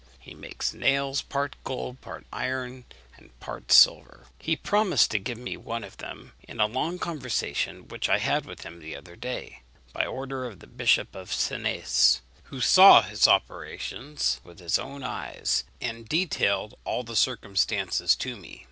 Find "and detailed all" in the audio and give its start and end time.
15.79-17.03